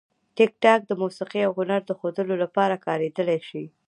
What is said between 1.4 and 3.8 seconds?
او هنر د ښودلو لپاره کارېدلی شي.